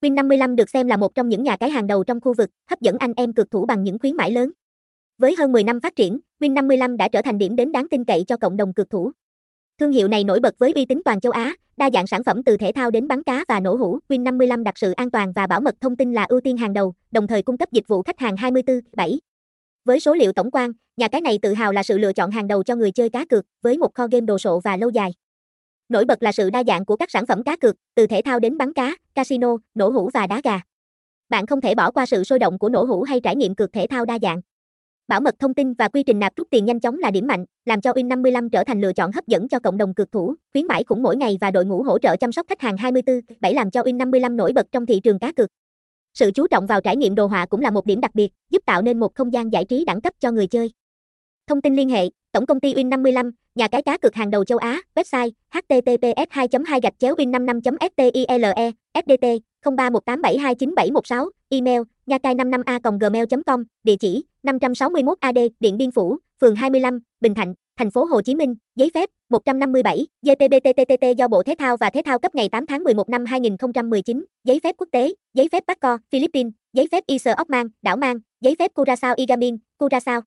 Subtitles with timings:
[0.00, 2.80] Win55 được xem là một trong những nhà cái hàng đầu trong khu vực, hấp
[2.80, 4.50] dẫn anh em cược thủ bằng những khuyến mãi lớn.
[5.18, 8.24] Với hơn 10 năm phát triển, Win55 đã trở thành điểm đến đáng tin cậy
[8.26, 9.10] cho cộng đồng cược thủ.
[9.80, 12.42] Thương hiệu này nổi bật với uy tín toàn châu Á, đa dạng sản phẩm
[12.42, 13.98] từ thể thao đến bắn cá và nổ hũ.
[14.08, 16.94] Win55 đặt sự an toàn và bảo mật thông tin là ưu tiên hàng đầu,
[17.10, 19.18] đồng thời cung cấp dịch vụ khách hàng 24/7.
[19.84, 22.48] Với số liệu tổng quan, nhà cái này tự hào là sự lựa chọn hàng
[22.48, 25.10] đầu cho người chơi cá cược, với một kho game đồ sộ và lâu dài.
[25.88, 28.38] Nổi bật là sự đa dạng của các sản phẩm cá cược, từ thể thao
[28.38, 30.60] đến bắn cá, casino, nổ hũ và đá gà.
[31.28, 33.72] Bạn không thể bỏ qua sự sôi động của nổ hũ hay trải nghiệm cược
[33.72, 34.40] thể thao đa dạng.
[35.08, 37.44] Bảo mật thông tin và quy trình nạp rút tiền nhanh chóng là điểm mạnh,
[37.64, 40.66] làm cho Win55 trở thành lựa chọn hấp dẫn cho cộng đồng cược thủ, khuyến
[40.66, 43.70] mãi khủng mỗi ngày và đội ngũ hỗ trợ chăm sóc khách hàng 24/7 làm
[43.70, 45.50] cho Win55 nổi bật trong thị trường cá cược.
[46.14, 48.62] Sự chú trọng vào trải nghiệm đồ họa cũng là một điểm đặc biệt, giúp
[48.66, 50.70] tạo nên một không gian giải trí đẳng cấp cho người chơi.
[51.46, 54.58] Thông tin liên hệ, Tổng công ty Win55, nhà cái cá cược hàng đầu châu
[54.58, 57.60] Á, website https 2 2 gạch chéo win 55
[57.96, 58.24] stile
[58.94, 66.16] fdt 0318729716, email nhacai 55 a gmail com địa chỉ 561 AD, Điện Biên Phủ,
[66.40, 71.42] phường 25, Bình Thạnh, thành phố Hồ Chí Minh, giấy phép 157, GPBTTTT do Bộ
[71.42, 74.88] Thể thao và Thể thao cấp ngày 8 tháng 11 năm 2019, giấy phép quốc
[74.92, 79.14] tế, giấy phép Bắc Co, Philippines, giấy phép Isle of đảo Mang, giấy phép Curaçao
[79.16, 80.20] Igamin, Curaçao.